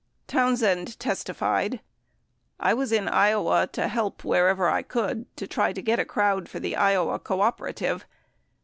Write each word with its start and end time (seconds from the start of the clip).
67 0.25 0.27
Townsend 0.43 0.99
testified: 0.99 1.79
"I 2.59 2.73
was 2.73 2.91
in 2.91 3.07
Iowa 3.07 3.69
to 3.73 3.87
help 3.87 4.23
wherever 4.25 4.67
I 4.67 4.81
could 4.81 5.27
to 5.37 5.45
try 5.45 5.73
to 5.73 5.79
get 5.83 5.99
a 5.99 6.05
crowd 6.05 6.49
for 6.49 6.59
the 6.59 6.75
Iowa 6.75 7.19
cooperative." 7.19 8.07